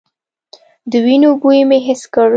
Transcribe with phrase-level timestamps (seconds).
[0.91, 2.27] د وينو بوی مې حس کړ.